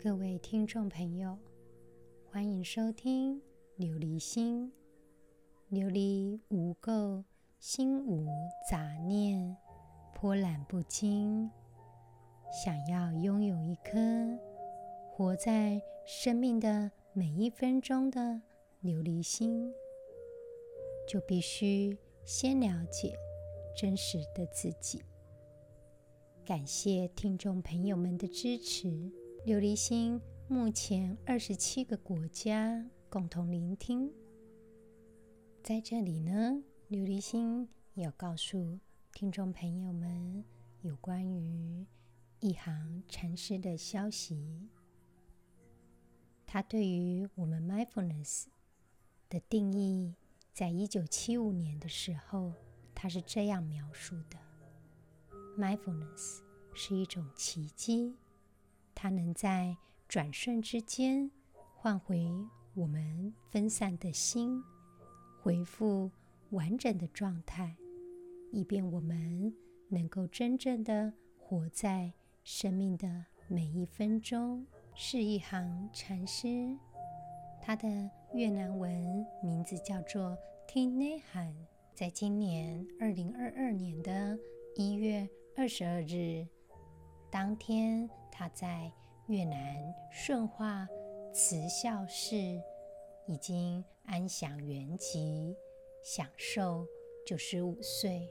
[0.00, 1.36] 各位听众朋友，
[2.30, 3.34] 欢迎收听
[3.78, 4.72] 《琉璃心》。
[5.76, 7.24] 琉璃无垢，
[7.58, 8.24] 心无
[8.70, 9.56] 杂念，
[10.14, 11.50] 波澜不惊。
[12.52, 13.98] 想要拥有一颗
[15.10, 18.20] 活在生命的每一分钟的
[18.84, 19.74] 琉璃心，
[21.08, 23.16] 就必须先了解
[23.76, 25.02] 真实的自己。
[26.44, 29.17] 感谢听众朋友们的支持。
[29.46, 34.12] 琉璃心目前二十七个国家共同聆听，
[35.62, 38.78] 在这里呢，琉璃心要告诉
[39.12, 40.44] 听众朋友们
[40.82, 41.86] 有关于
[42.40, 44.68] 一行禅师的消息。
[46.44, 48.46] 他对于我们 mindfulness
[49.30, 50.14] 的定义，
[50.52, 52.52] 在一九七五年的时候，
[52.94, 54.38] 他是这样描述的
[55.56, 56.40] ：mindfulness
[56.74, 58.16] 是一种奇迹。
[59.00, 59.76] 它能在
[60.08, 61.30] 转瞬之间
[61.76, 62.28] 唤回
[62.74, 64.60] 我们分散的心，
[65.40, 66.10] 恢复
[66.50, 67.76] 完整的状态，
[68.50, 69.54] 以便我们
[69.86, 74.66] 能够真正的活在生命的每一分钟。
[74.96, 76.76] 是一行禅师，
[77.62, 81.54] 他的越南文名字叫做 Thich Nhat Hanh，
[81.94, 84.36] 在今年二零二二年的
[84.74, 86.48] 一月二十二日
[87.30, 88.08] 当天。
[88.30, 88.88] 他在
[89.26, 90.86] 越南顺化
[91.34, 92.36] 慈孝寺
[93.26, 95.56] 已经安享圆寂，
[96.04, 96.86] 享寿
[97.26, 98.30] 九十五岁，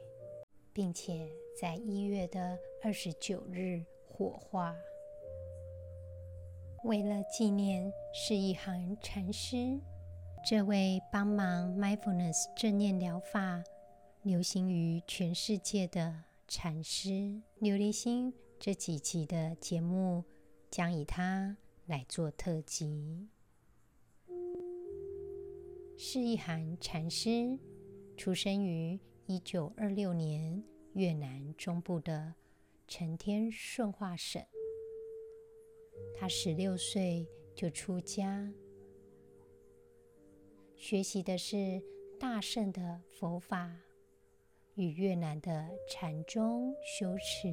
[0.72, 4.74] 并且在一月的二十九日火化。
[6.84, 9.78] 为了纪念释一行禅师，
[10.48, 13.62] 这位帮忙 Mindfulness 正念疗法
[14.22, 17.10] 流行于全世界的禅师，
[17.60, 18.32] 琉璃心。
[18.60, 20.24] 这几集的节目
[20.68, 21.56] 将以他
[21.86, 23.28] 来做特辑。
[25.96, 27.56] 释一行禅师
[28.16, 30.62] 出生于一九二六年
[30.94, 32.34] 越南中部的
[32.88, 34.44] 承天顺化省。
[36.16, 38.52] 他十六岁就出家，
[40.76, 41.80] 学习的是
[42.18, 43.72] 大乘的佛法
[44.74, 47.48] 与越南的禅宗修持。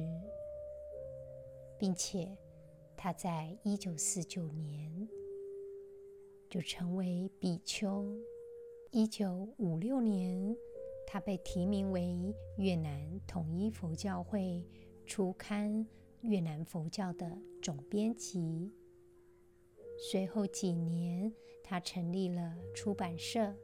[1.78, 2.36] 并且，
[2.96, 5.08] 他在一九四九年
[6.48, 8.16] 就成为比丘。
[8.90, 10.56] 一九五六年，
[11.06, 14.64] 他被提名为越南统一佛教会
[15.04, 15.70] 初刊
[16.22, 18.72] 《越南佛教》的总编辑。
[19.98, 21.30] 随后几年，
[21.62, 23.54] 他成立了出版社，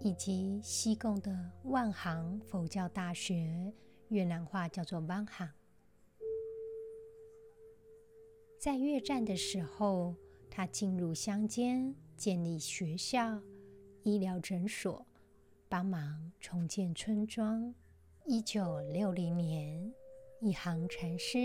[0.00, 3.72] 以及西贡的万行佛教大学，
[4.08, 5.48] 越南话叫做万行。
[8.60, 10.14] 在越战的时候，
[10.50, 13.40] 他进入乡间建立学校、
[14.02, 15.06] 医疗诊所，
[15.66, 17.74] 帮忙重建村庄。
[18.26, 19.90] 一九六零年，
[20.42, 21.38] 一行禅师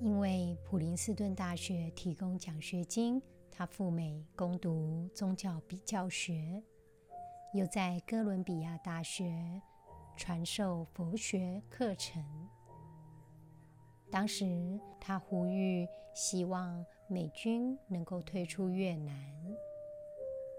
[0.00, 3.20] 因为普林斯顿大学提供奖学金，
[3.50, 6.62] 他赴美攻读宗教比较学，
[7.54, 9.60] 又在哥伦比亚大学
[10.16, 12.47] 传授佛学课程。
[14.10, 19.14] 当时，他呼吁希望美军能够退出越南。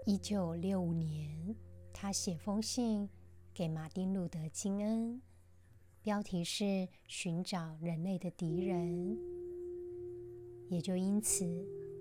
[0.06, 1.54] 一九六五年，
[1.92, 3.08] 他写封信
[3.52, 5.20] 给马丁·路德·金恩，
[6.00, 6.64] 标题是
[7.06, 9.16] 《寻找人类的敌人》。
[10.68, 11.44] 也就因此，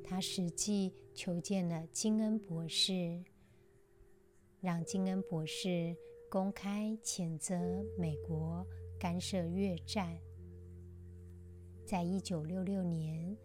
[0.03, 3.23] 他实际求见了金恩博士，
[4.61, 5.97] 让金恩博士
[6.29, 8.65] 公开谴责美国
[8.99, 10.15] 干涉越战。
[11.89, 13.35] 在一九六六年，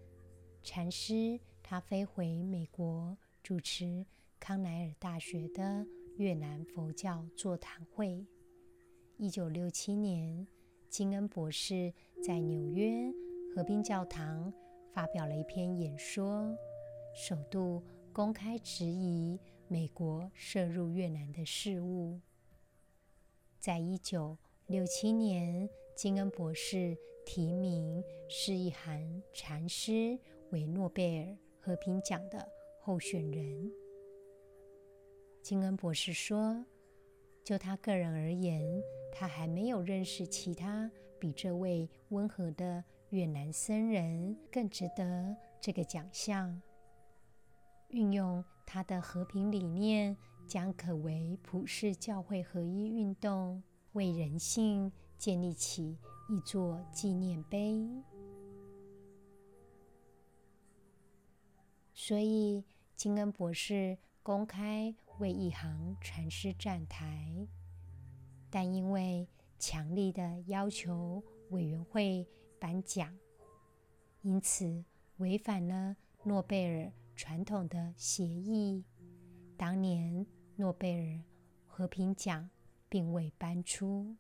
[0.63, 4.05] 禅师他飞回美国主持
[4.39, 5.87] 康奈尔大学的
[6.19, 8.27] 越南佛教座谈会。
[9.17, 10.47] 一九六七年，
[10.91, 11.91] 金恩博士
[12.23, 13.11] 在纽约
[13.57, 14.53] 和平教堂
[14.93, 16.55] 发表了一篇演说，
[17.15, 17.83] 首度
[18.13, 22.21] 公开质疑美国涉入越南的事务。
[23.59, 24.37] 在一九
[24.67, 25.67] 六七年，
[25.97, 30.19] 金恩博士提名释一行禅师
[30.51, 32.49] 为诺贝尔和平奖的
[32.81, 33.73] 候选人。
[35.43, 36.65] 金恩博士说
[37.45, 38.83] ：“就他个人而言，
[39.13, 46.61] 他还没有认识其他比这位温和的越南僧人更值得这个奖项。
[47.89, 50.17] 运用他的和平理念，
[50.47, 53.63] 将可为普世教会合一运动。”
[53.95, 55.97] 为人性建立起
[56.29, 57.89] 一座纪念碑。
[61.93, 62.65] 所以
[62.97, 67.47] 金恩博士公开为一行禅师站台，
[68.51, 69.29] 但因为
[69.59, 72.27] 强力的要求委员会
[72.59, 73.17] 颁奖，
[74.23, 74.85] 因此
[75.19, 78.85] 违反了诺贝尔传统的协议。
[79.57, 81.23] 当年诺贝尔
[81.67, 82.51] 和平奖
[82.89, 84.17] 并未颁出。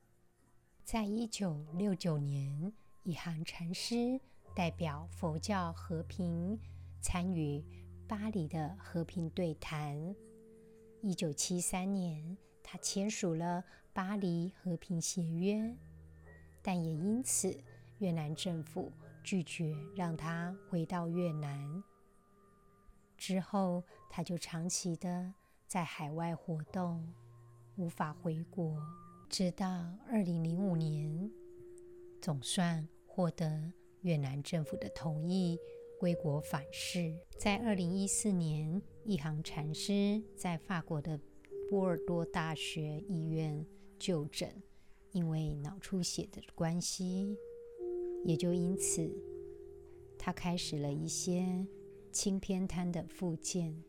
[0.84, 2.70] 在一九六九年，
[3.04, 4.20] 一行禅师
[4.54, 6.60] 代表佛教和平。
[7.00, 7.62] 参与
[8.06, 10.14] 巴黎的和平对谈。
[11.00, 13.62] 一九七三年，他签署了
[13.94, 15.54] 《巴黎和平协约》，
[16.62, 17.58] 但也因此，
[17.98, 18.92] 越南政府
[19.22, 21.82] 拒绝让他回到越南。
[23.18, 25.32] 之后，他就长期的
[25.66, 27.06] 在海外活动，
[27.76, 28.78] 无法回国。
[29.36, 29.66] 直到
[30.08, 31.28] 二零零五年，
[32.22, 33.72] 总算获得
[34.02, 35.58] 越南政府的同意。
[35.98, 41.18] 归国返世，在二零一四年，一行禅师在法国的
[41.68, 43.66] 波尔多大学医院
[43.98, 44.62] 就诊，
[45.10, 47.36] 因为脑出血的关系，
[48.22, 49.10] 也就因此，
[50.16, 51.66] 他开始了一些
[52.12, 53.82] 轻偏瘫的复健。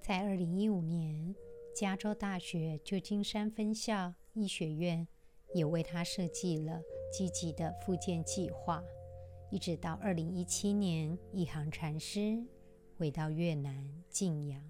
[0.00, 1.34] 在二零一五年，
[1.74, 5.06] 加州大学旧金山分校医学院
[5.54, 6.80] 也为他设计了
[7.12, 8.82] 积极的复健计划。
[9.50, 12.40] 一直到二零一七年，一行禅师
[12.96, 14.62] 回到越南静养，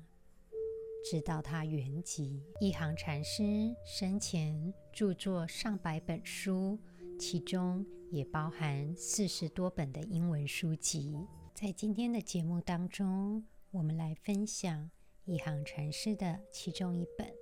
[1.05, 2.41] 直到他圆寂。
[2.61, 3.43] 一行禅师
[3.85, 6.79] 生前著作上百本书，
[7.19, 11.15] 其中也包含四十多本的英文书籍。
[11.55, 14.91] 在今天的节目当中，我们来分享
[15.27, 17.27] 一行禅师的其中一本《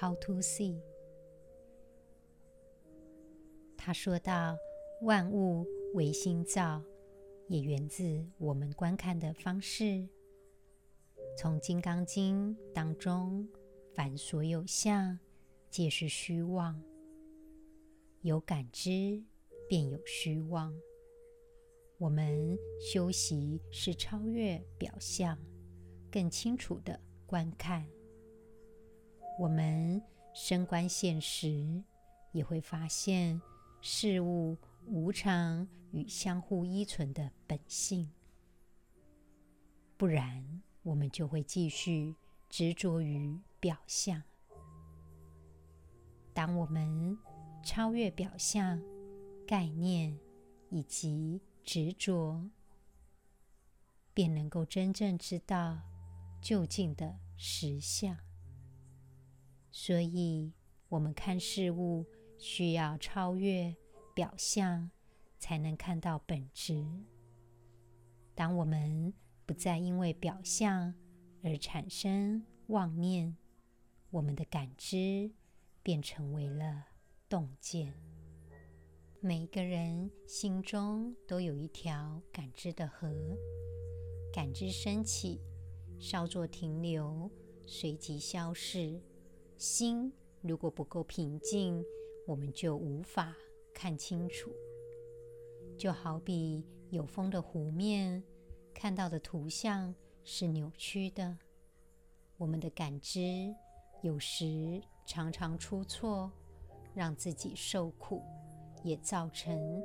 [0.00, 0.80] How to See》。
[3.80, 4.56] 他说道
[5.02, 6.80] ：“万物。”唯心造，
[7.48, 10.08] 也源自我们观看的方式。
[11.36, 13.48] 从《金刚经》当中，
[13.92, 15.18] 凡所有相，
[15.68, 16.80] 皆是虚妄。
[18.20, 19.20] 有感知，
[19.68, 20.72] 便有虚妄。
[21.98, 25.36] 我们修习是超越表象，
[26.08, 27.84] 更清楚地观看。
[29.40, 30.00] 我们
[30.32, 31.82] 深观现实，
[32.30, 33.42] 也会发现
[33.82, 34.56] 事物
[34.86, 38.10] 无常与相互依存的本性，
[39.96, 42.14] 不然我们就会继续
[42.48, 44.22] 执着于表象。
[46.34, 47.18] 当我们
[47.64, 48.82] 超越表象、
[49.46, 50.18] 概念
[50.68, 52.50] 以及执着，
[54.12, 55.80] 便能够真正知道
[56.42, 58.16] 究竟的实相。
[59.70, 60.52] 所以，
[60.88, 62.06] 我们看事物
[62.40, 63.76] 需要超越
[64.12, 64.90] 表象。
[65.40, 66.84] 才能看到本质。
[68.34, 69.12] 当我们
[69.46, 70.94] 不再因为表象
[71.42, 73.34] 而产生妄念，
[74.10, 75.32] 我们的感知
[75.82, 76.84] 便成为了
[77.26, 77.94] 洞见。
[79.20, 83.10] 每个人心中都有一条感知的河，
[84.30, 85.40] 感知升起，
[85.98, 87.30] 稍作停留，
[87.66, 89.00] 随即消逝。
[89.56, 91.82] 心如果不够平静，
[92.30, 93.34] 我们就无法
[93.74, 94.52] 看清楚。
[95.76, 98.22] 就好比有风的湖面，
[98.72, 101.36] 看到的图像是扭曲的。
[102.36, 103.52] 我们的感知
[104.02, 106.30] 有时常常出错，
[106.94, 108.22] 让自己受苦，
[108.84, 109.82] 也造成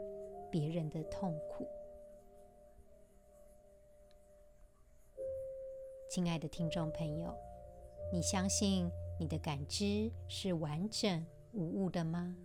[0.52, 1.68] 别人的痛苦。
[6.12, 7.36] 亲爱的听众朋友，
[8.14, 8.88] 你相信
[9.20, 12.36] 你的感知是完整无误的吗？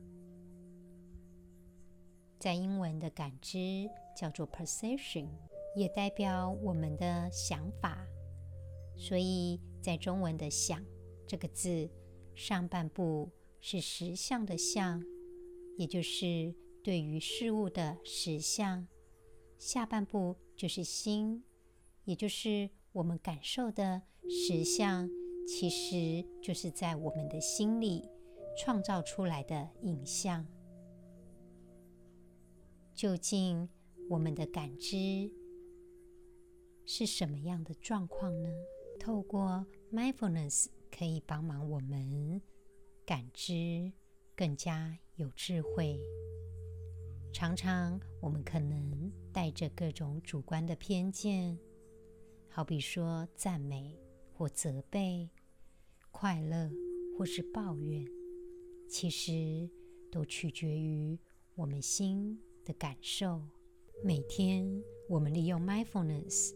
[2.41, 5.29] 在英文的感知叫做 perception，
[5.77, 8.05] 也代表我们的想法。
[8.97, 10.83] 所以在中文的“想”
[11.29, 11.89] 这个字，
[12.35, 13.31] 上半部
[13.61, 15.05] 是实相的“相”，
[15.77, 18.87] 也就是对于事物的实相；
[19.59, 21.45] 下半部就是“心”，
[22.05, 25.09] 也就是我们感受的实相，
[25.47, 28.09] 其实就是在我们的心里
[28.59, 30.47] 创造出来的影像。
[32.95, 33.69] 究竟
[34.09, 35.31] 我们的感知
[36.85, 38.51] 是什么样的状况呢？
[38.99, 42.43] 透过 mindfulness 可以帮忙我们
[43.07, 43.93] 感知
[44.37, 45.99] 更加有智慧。
[47.33, 51.59] 常常我们可能带着各种主观的偏见，
[52.49, 53.97] 好比说赞美
[54.35, 55.31] 或责备、
[56.11, 56.71] 快乐
[57.17, 58.05] 或是抱怨，
[58.89, 59.71] 其实
[60.11, 61.17] 都取决于
[61.55, 63.43] 我们心的感受。
[64.03, 66.55] 每天，我们利用 mindfulness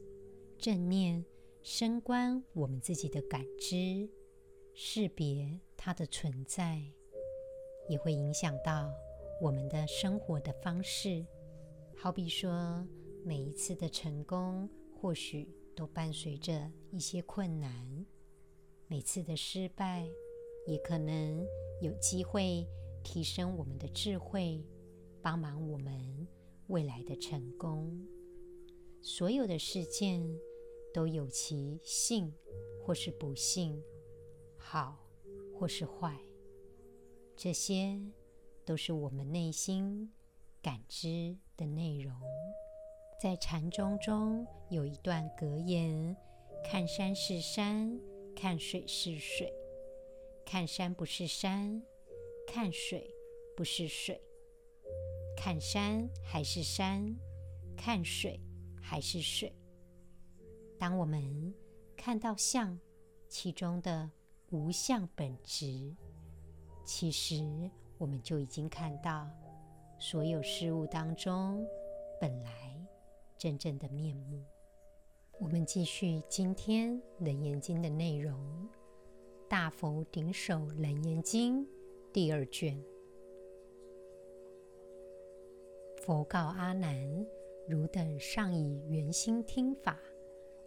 [0.59, 1.25] 正念
[1.63, 4.09] 深观我们自己的感知，
[4.73, 6.83] 识别它的存在，
[7.89, 8.91] 也会影响到
[9.41, 11.25] 我们的生活的方式。
[11.97, 12.87] 好比说，
[13.25, 17.71] 每一次的成功，或许都伴随着一些困难；
[18.87, 20.09] 每次的失败，
[20.67, 21.47] 也可能
[21.81, 22.67] 有机会
[23.03, 24.65] 提升我们的智慧，
[25.25, 26.29] 帮忙我们
[26.67, 27.99] 未来的成功。
[29.01, 30.23] 所有的事件
[30.93, 32.31] 都有其幸
[32.83, 33.83] 或是不幸，
[34.59, 34.99] 好
[35.59, 36.21] 或是坏，
[37.35, 37.99] 这些
[38.67, 40.13] 都是我们内心
[40.61, 42.15] 感知的内容。
[43.19, 46.15] 在禅宗中有一段格言
[46.63, 47.99] ：“看山是山，
[48.37, 49.49] 看水是水；
[50.45, 51.83] 看山不是山，
[52.47, 53.15] 看水
[53.57, 54.21] 不是水；
[55.45, 57.15] 看山还是山，
[57.77, 58.41] 看水。”
[58.81, 59.55] 还是水。
[60.79, 61.55] 当我们
[61.95, 62.79] 看到相
[63.29, 64.11] 其中的
[64.51, 65.95] 无相本质，
[66.83, 69.29] 其实我们就已经看到
[69.99, 71.63] 所有事物当中
[72.19, 72.51] 本来
[73.37, 74.43] 真正的面目。
[75.39, 78.35] 我们继续今天《楞严经》的内容，
[79.47, 81.63] 《大佛顶首楞严经》
[82.15, 82.83] 第二卷。
[86.05, 87.27] 佛告阿难。
[87.67, 89.99] 汝等尚以圆心听法，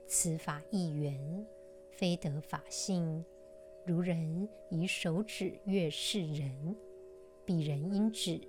[0.07, 1.45] 此法亦圆，
[1.91, 3.23] 非得法性。
[3.85, 6.75] 如人以手指月视人，
[7.45, 8.41] 彼人因指，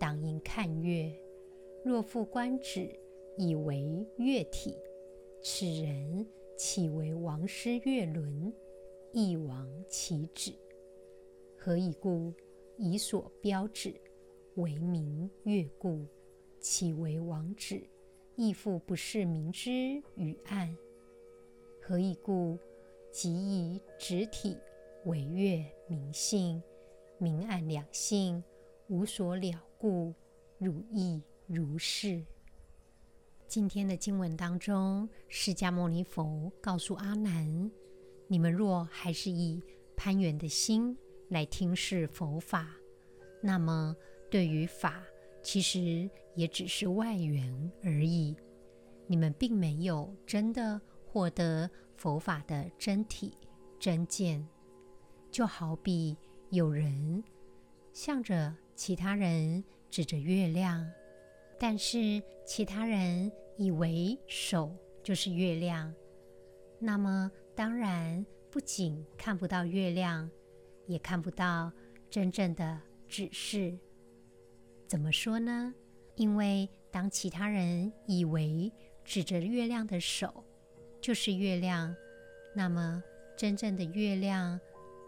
[0.00, 1.16] 当应看月。
[1.84, 2.98] 若复观指，
[3.38, 4.76] 以为月体，
[5.40, 6.26] 此人
[6.58, 8.52] 岂为王师月轮？
[9.12, 10.52] 亦王其指。
[11.56, 12.34] 何以故？
[12.76, 13.94] 以所标指
[14.56, 16.04] 为明月故。
[16.68, 17.80] 岂为王指？
[18.34, 19.70] 亦复不是明之
[20.16, 20.76] 与暗。
[21.80, 22.58] 何以故？
[23.12, 24.58] 即以直体
[25.04, 26.60] 为月明性，
[27.18, 28.42] 明暗两性
[28.88, 30.12] 无所了故，
[30.58, 32.20] 汝意如是。
[33.46, 37.70] 今天的经文当中，释迦牟尼佛告诉阿难：
[38.26, 39.62] 你们若还是以
[39.96, 42.74] 攀缘的心来听闻佛法，
[43.40, 43.94] 那么
[44.28, 45.00] 对于法，
[45.44, 48.36] 其实也只是外缘而已，
[49.08, 53.34] 你们并没有真的获得佛法的真体
[53.80, 54.46] 真见。
[55.30, 56.16] 就好比
[56.50, 57.24] 有人
[57.92, 60.88] 向着其他人指着月亮，
[61.58, 65.92] 但是其他人以为手就是月亮，
[66.78, 70.30] 那么当然不仅看不到月亮，
[70.86, 71.72] 也看不到
[72.10, 73.78] 真正的指示。
[74.86, 75.74] 怎么说呢？
[76.16, 78.72] 因为当其他人以为
[79.04, 80.44] 指着月亮的手
[81.00, 81.94] 就是月亮，
[82.54, 83.02] 那么
[83.36, 84.58] 真正的月亮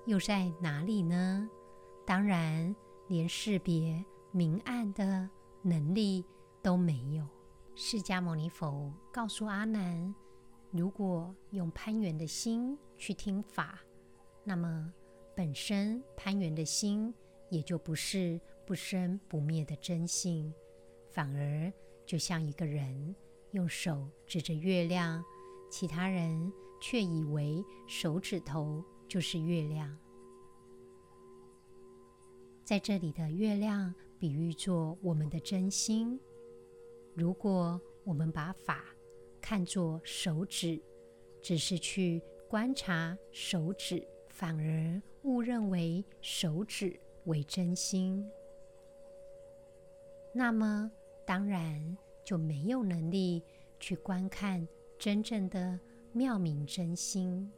[0.06, 1.48] 又在哪里呢？
[2.06, 2.74] 当然，
[3.08, 5.28] 连识别明暗的
[5.62, 6.24] 能力
[6.62, 7.26] 都没有。
[7.74, 10.14] 释迦牟尼佛告诉阿难：
[10.70, 13.78] 如果用攀缘的心去听法，
[14.44, 14.92] 那么
[15.34, 17.12] 本身攀缘的心
[17.50, 18.40] 也就不是。
[18.66, 20.52] 不生不灭的真性，
[21.18, 21.72] 反而
[22.06, 23.12] 就像一个人
[23.50, 25.20] 用手指着月亮，
[25.68, 29.98] 其他人却以为手指头就是月亮。
[32.62, 36.20] 在这里的月亮比喻作我们的真心。
[37.14, 38.84] 如果我们把法
[39.40, 40.80] 看作手指，
[41.42, 48.25] 只是去观察手指，反而误认为手指为真心。
[50.32, 50.92] 那么，
[51.28, 51.94] 当然
[52.25, 53.42] 就没有能力
[53.78, 54.66] 去观看
[54.99, 55.78] 真正的
[56.11, 57.52] 妙明真心，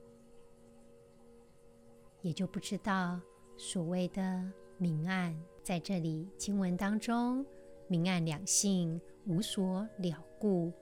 [2.21, 3.21] 也就不知道
[3.57, 4.45] 所谓的
[4.77, 5.41] 明暗。
[5.63, 7.47] 在这里经文当中，
[7.87, 10.73] 明暗两性无所了故，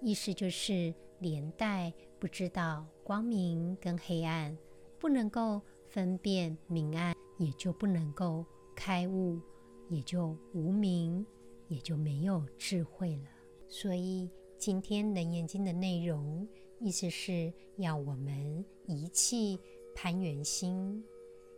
[0.00, 4.56] 意思就是连带不知道光明跟黑暗，
[5.00, 9.40] 不能够分辨明暗，也就不能够开悟，
[9.88, 11.26] 也就无明。
[11.68, 13.28] 也就没有智慧了。
[13.68, 16.46] 所以今天《楞严经》的内容，
[16.80, 19.58] 意思是要我们遗弃
[19.94, 21.04] 攀缘心，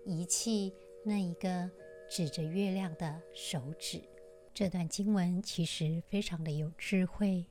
[0.04, 0.72] 遗弃
[1.04, 1.70] 那一个
[2.08, 4.00] 指着月亮的手指。
[4.54, 7.46] 这段经文其实非常的有智慧。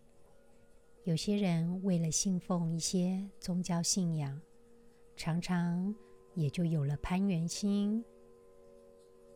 [1.04, 4.42] 有些人为了信奉一些宗教信仰，
[5.16, 5.96] 常常
[6.34, 8.04] 也就有了攀缘心，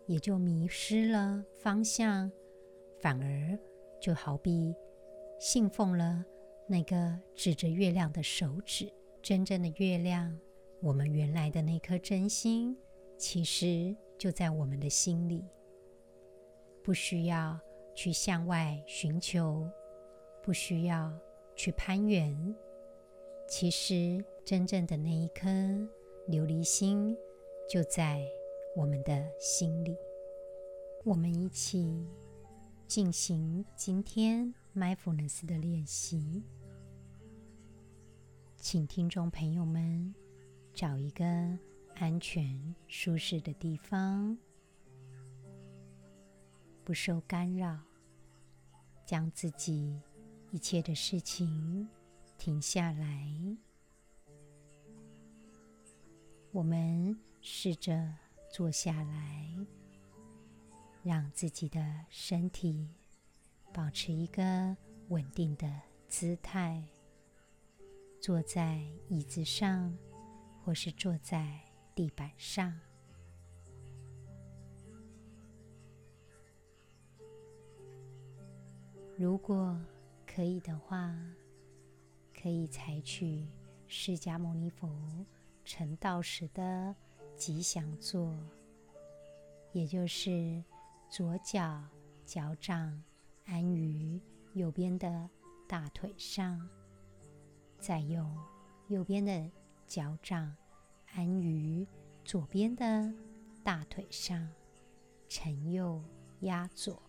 [0.05, 2.29] 也就迷失了方向。
[3.01, 3.57] 反而
[3.99, 4.75] 就好比
[5.39, 6.23] 信奉了
[6.67, 8.91] 那个指着月亮的手指，
[9.21, 10.39] 真正的月亮，
[10.81, 12.77] 我们原来的那颗真心，
[13.17, 15.43] 其实就在我们的心里，
[16.83, 17.59] 不需要
[17.95, 19.67] 去向外寻求，
[20.43, 21.11] 不需要
[21.55, 22.55] 去攀援。
[23.47, 25.49] 其实，真正的那一颗
[26.29, 27.17] 琉璃心，
[27.67, 28.25] 就在
[28.75, 29.97] 我们的心里。
[31.03, 32.07] 我们一起
[32.91, 36.43] 进行今天 mindfulness 的练习。
[38.57, 40.13] 请听众朋友们
[40.73, 41.23] 找一个
[41.95, 44.37] 安全、舒适的地方，
[46.83, 47.79] 不受干扰，
[49.05, 49.97] 将自己
[50.51, 51.87] 一切的事情
[52.37, 53.57] 停下来。
[56.51, 58.13] 我们试着
[58.51, 59.47] 坐下来，
[61.03, 62.87] 让自己的身体
[63.73, 64.75] 保持一个
[65.09, 66.83] 稳定的姿态。
[68.19, 69.97] 坐在椅子上，
[70.63, 71.59] 或是坐在
[71.95, 72.79] 地板上。
[79.17, 79.75] 如果
[80.27, 81.15] 可以的话，
[82.39, 83.47] 可以采取
[83.87, 84.87] 释迦牟尼佛
[85.65, 86.95] 成道时的
[87.35, 88.37] 吉祥坐，
[89.71, 90.63] 也就是
[91.11, 91.83] 左脚
[92.25, 93.03] 脚掌
[93.43, 94.17] 安于
[94.53, 95.29] 右边的
[95.67, 96.65] 大腿上。
[97.77, 98.33] 再用
[98.87, 99.51] 右边的
[99.85, 100.55] 脚掌
[101.13, 101.85] 安于
[102.23, 103.13] 左边的
[103.61, 104.49] 大腿上，
[105.27, 106.01] 承右
[106.39, 107.03] 压左。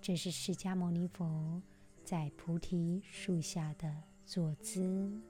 [0.00, 1.62] 这是释迦牟尼佛
[2.02, 5.22] 在菩提树下的坐姿。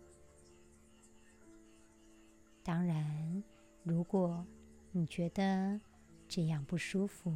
[2.63, 3.45] 当然，
[3.83, 4.47] 如果
[4.93, 5.81] 你觉得
[6.29, 7.33] 这样不舒服，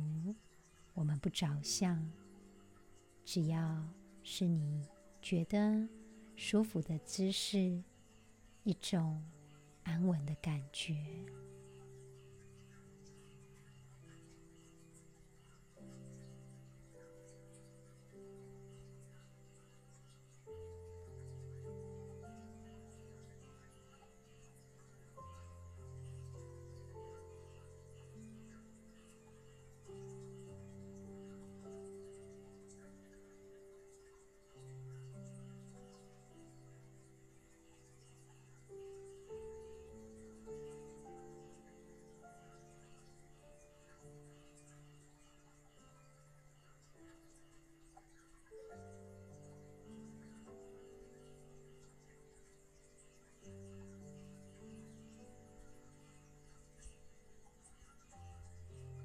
[0.95, 2.11] 我们不着相，
[3.25, 3.83] 只要。
[4.25, 4.87] 是你
[5.21, 5.89] 觉得
[6.37, 7.83] 舒服的姿势，
[8.63, 9.21] 一种
[9.83, 10.95] 安稳的感觉。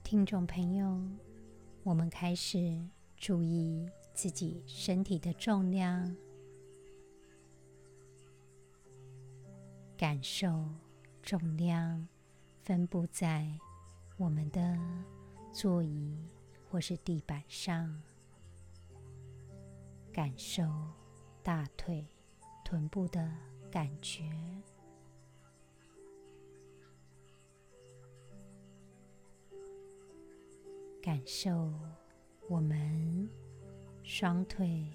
[0.10, 1.02] 听众朋友，
[1.84, 2.82] 我们开始
[3.18, 6.16] 注意自己身体的重量，
[9.98, 10.64] 感受
[11.22, 12.08] 重量
[12.64, 13.52] 分布在
[14.16, 14.80] 我们的
[15.52, 16.18] 座椅
[16.72, 18.02] 或是地板上，
[20.14, 20.64] 感受
[21.44, 22.08] 大腿、
[22.64, 23.30] 臀部的
[23.70, 24.24] 感觉。
[31.08, 31.72] 感受
[32.50, 33.30] 我们
[34.04, 34.86] 双腿、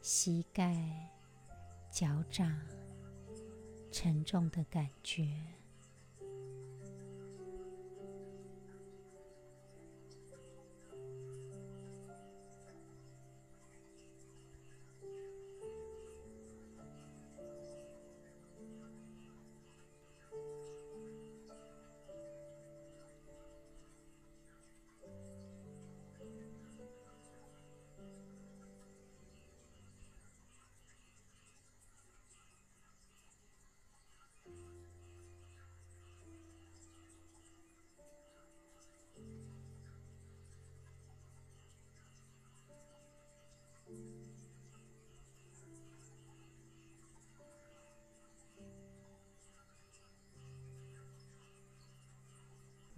[0.00, 0.74] 膝盖、
[1.90, 2.58] 脚掌
[3.92, 5.28] 沉重的感觉。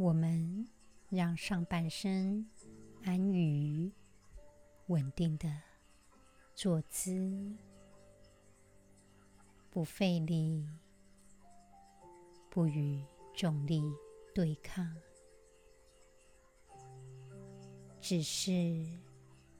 [0.06, 0.64] 我们
[1.08, 2.46] 让上半身
[3.02, 3.90] 安于
[4.86, 5.52] 稳定的
[6.54, 7.52] 坐姿，
[9.68, 10.64] 不费力，
[12.48, 13.82] 不与重力
[14.32, 14.94] 对抗，
[18.00, 18.86] 只是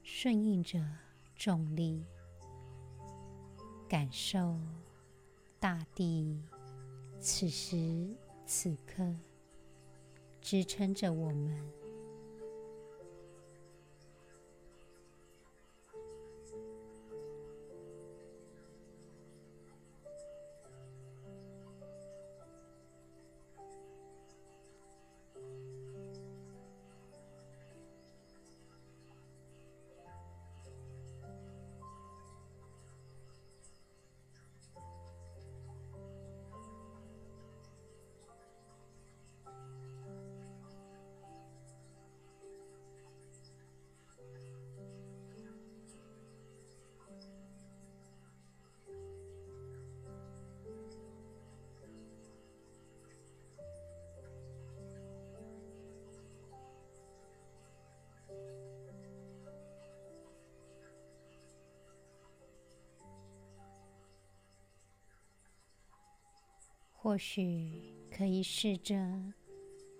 [0.05, 0.81] 顺应着
[1.35, 2.07] 重力，
[3.89, 4.57] 感受
[5.59, 6.41] 大地
[7.19, 8.15] 此时
[8.47, 9.13] 此刻。
[10.47, 11.61] 支撑着我们，
[67.07, 67.71] 或许
[68.11, 68.97] 可以试着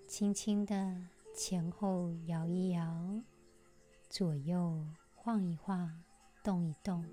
[0.09, 0.93] 轻轻的
[1.33, 3.23] 前后摇一摇，
[4.09, 5.89] 左右晃一晃，
[6.43, 7.05] 动一动，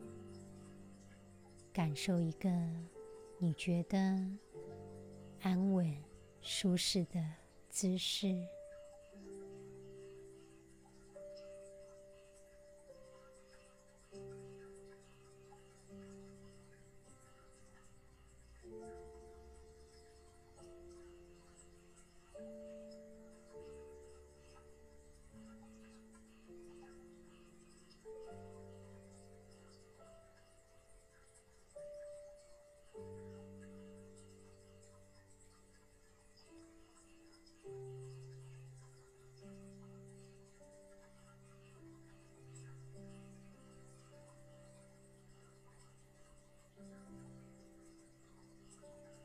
[1.73, 2.51] 感受一个
[3.39, 3.97] 你觉得
[5.43, 5.97] 安稳、
[6.41, 7.25] 舒适的
[7.69, 8.35] 姿势。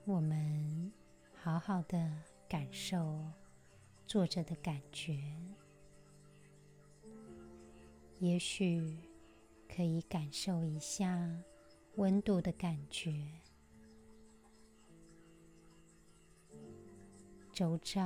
[0.10, 0.92] 我们
[1.36, 2.12] 好好的
[2.48, 3.24] 感受
[4.08, 5.22] 坐着的感觉，
[8.18, 8.98] 也许
[9.72, 11.30] 可以感受一下
[11.98, 13.24] 温度的感觉，
[17.54, 18.02] 周遭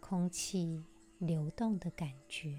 [0.00, 0.82] 空气
[1.18, 2.56] 流动的感觉。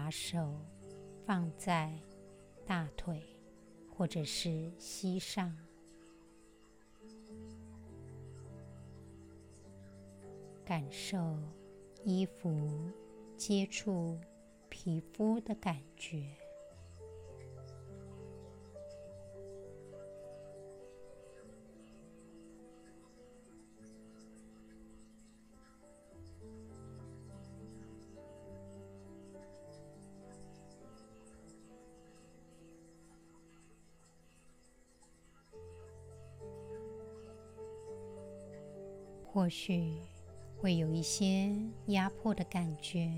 [0.00, 0.54] 把手
[1.26, 1.92] 放在
[2.64, 3.20] 大腿
[3.90, 5.52] 或者是膝上，
[10.64, 11.36] 感受
[12.04, 12.70] 衣服
[13.36, 14.16] 接触
[14.68, 16.30] 皮肤的感觉。
[39.48, 39.94] 或许
[40.58, 41.56] 会有一些
[41.86, 43.10] 压迫的感觉，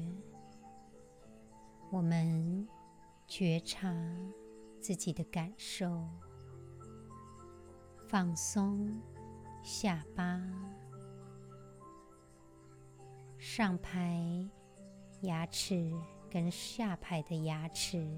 [1.91, 2.69] 我们
[3.27, 3.93] 觉察
[4.81, 6.09] 自己的感受，
[8.07, 8.97] 放松
[9.65, 10.41] 下巴，
[13.37, 14.49] 上排
[15.23, 15.93] 牙齿
[16.31, 18.09] 跟下排的牙齿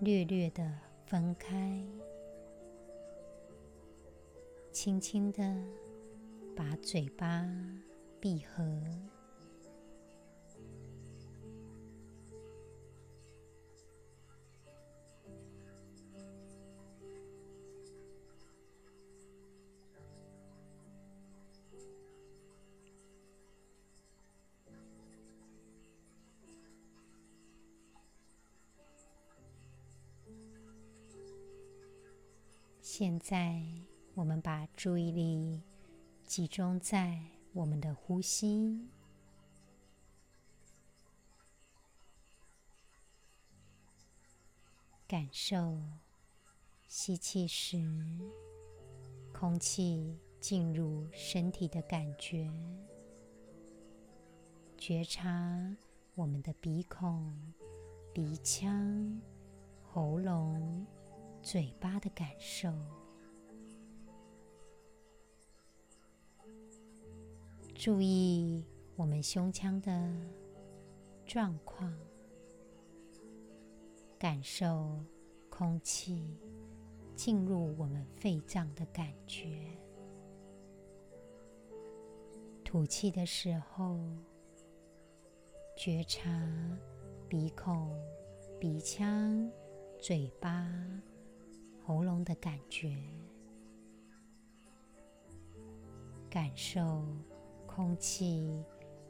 [0.00, 1.86] 略略的分开，
[4.72, 5.87] 轻轻的。
[6.58, 7.48] 把嘴巴
[8.18, 8.64] 闭合。
[32.80, 33.62] 现在，
[34.14, 35.62] 我们把注意力。
[36.28, 37.18] 集中在
[37.54, 38.86] 我们的呼吸，
[45.06, 45.80] 感受
[46.86, 47.78] 吸气时
[49.32, 52.52] 空气进入身体的感觉，
[54.76, 55.74] 觉察
[56.14, 57.34] 我们的鼻孔、
[58.12, 59.18] 鼻腔、
[59.82, 60.86] 喉咙、
[61.42, 62.70] 嘴巴的感受。
[67.78, 68.64] 注意
[68.96, 70.12] 我们胸腔的
[71.24, 71.96] 状况，
[74.18, 74.98] 感受
[75.48, 76.36] 空气
[77.14, 79.64] 进入我们肺脏的感觉。
[82.64, 83.96] 吐气的时候，
[85.76, 86.28] 觉察
[87.28, 87.96] 鼻孔、
[88.58, 89.48] 鼻腔、
[90.00, 90.68] 嘴巴、
[91.86, 92.98] 喉咙的感觉，
[96.28, 97.06] 感受。
[97.78, 98.50] 空气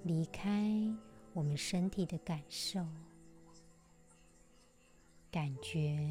[0.02, 0.70] 离开
[1.32, 2.84] 我们身体的感受，
[5.30, 6.06] 感觉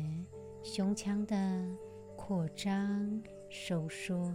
[0.64, 1.36] 胸腔的
[2.16, 4.34] 扩张、收缩。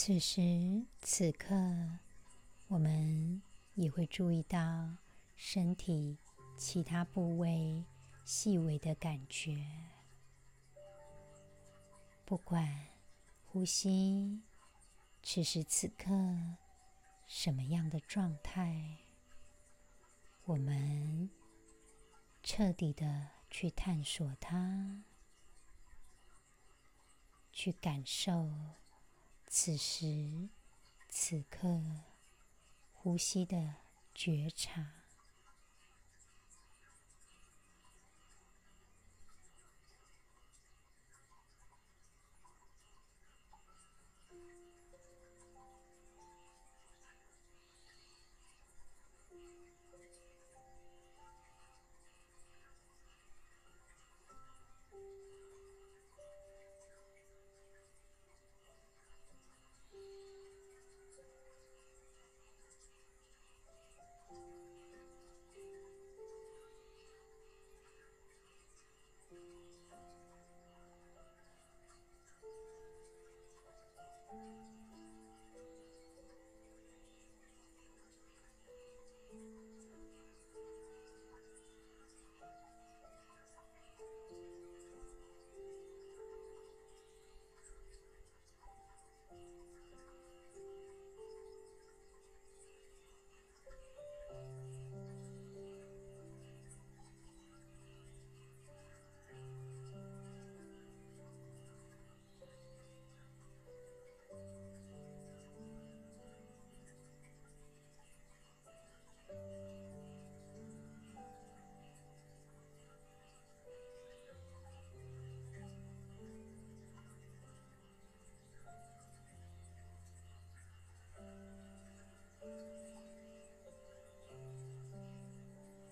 [0.00, 1.56] 此时此刻，
[2.68, 3.42] 我们
[3.74, 4.96] 也会注意到
[5.34, 6.16] 身体
[6.56, 7.84] 其他部位
[8.24, 9.60] 细微的感觉。
[12.24, 12.86] 不管
[13.44, 14.40] 呼吸
[15.20, 16.14] 此时此刻
[17.26, 18.98] 什么样的状态，
[20.44, 21.28] 我们
[22.44, 25.02] 彻底的去探索它。
[27.50, 28.48] 去感受
[29.50, 30.50] 此时
[31.08, 31.80] 此刻
[32.92, 33.76] 呼吸的
[34.14, 34.97] 觉察。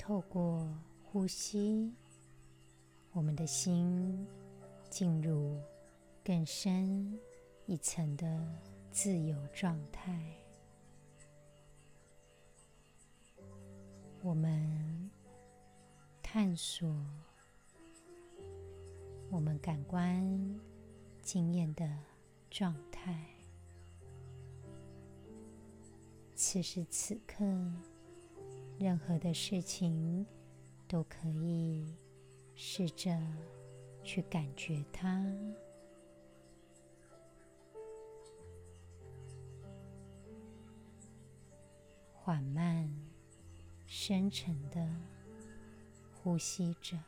[0.06, 0.64] 透过
[1.02, 1.92] 呼吸，
[3.10, 4.24] 我们的心
[4.88, 5.60] 进入
[6.22, 7.18] 更深
[7.66, 8.40] 一层的
[8.92, 10.32] 自由状态。
[14.22, 15.10] 我们
[16.22, 16.88] 探索
[19.28, 20.60] 我们感官
[21.20, 21.84] 经验的
[22.48, 23.26] 状态。
[26.36, 27.44] 此时此刻。
[28.78, 30.26] 任何的事情
[30.86, 31.96] 都可以
[32.54, 33.18] 试着
[34.04, 35.24] 去感觉它，
[42.12, 42.88] 缓慢、
[43.86, 44.86] 深沉的
[46.12, 46.98] 呼吸着。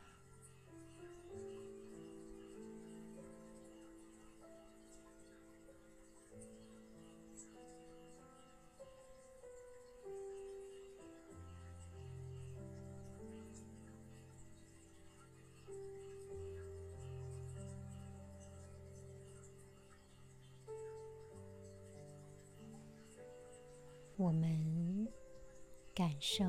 [26.31, 26.45] 受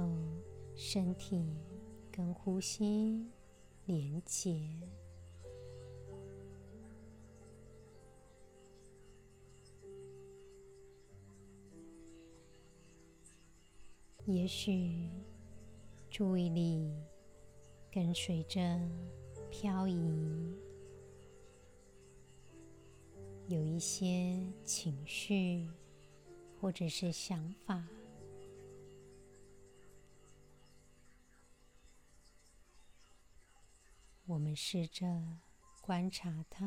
[0.77, 1.43] 身体
[2.13, 3.27] 跟呼吸
[3.87, 4.61] 连结，
[14.27, 15.09] 也许
[16.11, 16.93] 注意力
[17.91, 18.61] 跟随着
[19.51, 20.55] 漂移，
[23.49, 25.71] 有一些情绪。
[26.61, 27.89] 或者是想法，
[34.31, 35.05] 我们试着
[35.83, 36.65] 观察它。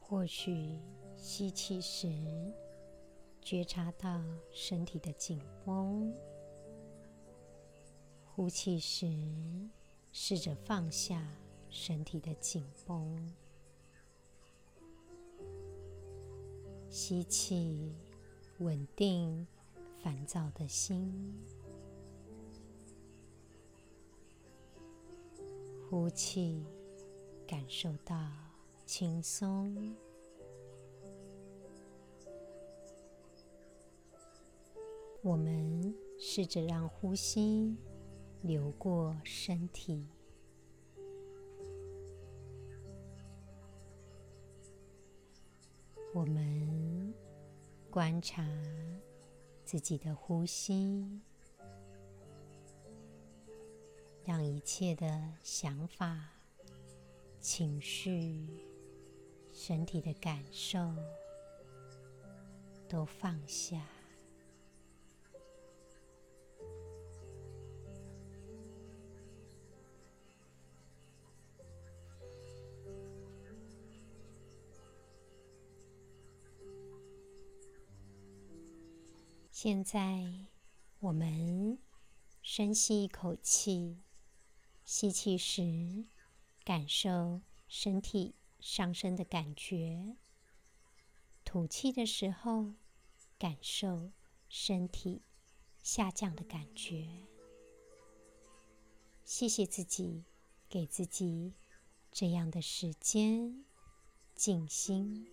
[0.00, 0.80] 或许
[1.18, 2.08] 吸气时，
[3.42, 6.10] 觉察到身体的紧绷；
[8.24, 9.06] 呼气时，
[10.12, 11.22] 试着放下
[11.68, 13.34] 身体的紧绷。
[16.88, 17.94] 吸气，
[18.60, 19.46] 稳定
[20.02, 21.12] 烦躁的心；
[25.90, 26.62] 呼气，
[27.46, 28.14] 感受到
[28.84, 29.96] 轻松。
[35.22, 37.74] 我们试着让呼吸
[38.42, 40.06] 流过身体。
[46.12, 47.14] 我们
[47.90, 48.46] 观察
[49.64, 51.22] 自己的呼吸，
[54.28, 56.28] 让一切的想法、
[57.40, 58.46] 情绪、
[59.54, 60.78] 身体的感受
[62.86, 63.82] 都放下。
[79.50, 80.30] 现在，
[81.00, 81.78] 我们
[82.42, 83.96] 深吸一口气，
[84.90, 86.06] 吸气时
[86.64, 90.16] 感受身体上升的感觉；
[91.44, 92.72] 吐气的时候，
[93.38, 94.12] 感受
[94.48, 95.20] 身体
[95.82, 97.06] 下降的感觉。
[99.26, 100.24] 谢谢自己，
[100.70, 101.52] 给自己
[102.10, 103.66] 这样的时间
[104.34, 105.30] 静心。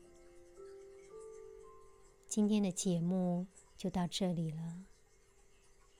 [2.27, 3.47] 今天的节目。
[3.77, 4.85] 就到这里了。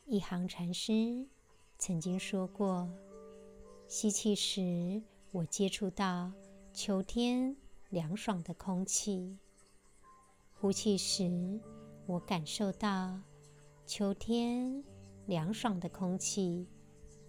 [0.06, 1.28] 一行禅师
[1.78, 2.90] 曾经说过
[3.88, 6.32] ：“吸气时，我接触到
[6.74, 7.56] 秋天
[7.90, 9.38] 凉爽的空气；
[10.54, 11.60] 呼气时，
[12.06, 13.20] 我感受到
[13.86, 14.84] 秋天
[15.28, 16.68] 凉爽的空气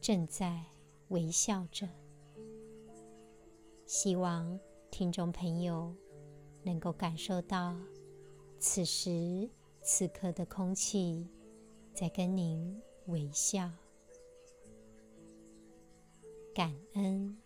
[0.00, 0.64] 正在
[1.08, 1.88] 微笑着。”
[3.86, 4.58] 希望
[4.90, 5.94] 听众朋友
[6.62, 7.76] 能够感受到
[8.58, 9.48] 此时。
[9.88, 11.30] 此刻的空气
[11.94, 13.70] 在跟您微笑，
[16.56, 17.45] 感恩。